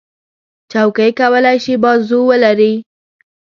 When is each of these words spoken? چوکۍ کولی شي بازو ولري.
چوکۍ 0.71 1.11
کولی 1.19 1.57
شي 1.63 1.73
بازو 1.83 2.19
ولري. 2.29 2.73